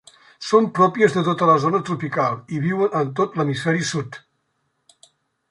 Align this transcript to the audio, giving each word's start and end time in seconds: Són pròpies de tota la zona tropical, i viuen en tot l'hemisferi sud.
Són 0.51 0.67
pròpies 0.77 1.17
de 1.17 1.21
tota 1.27 1.49
la 1.49 1.57
zona 1.65 1.81
tropical, 1.89 2.39
i 2.57 2.63
viuen 2.65 2.97
en 3.01 3.13
tot 3.21 3.39
l'hemisferi 3.41 3.87
sud. 3.93 4.21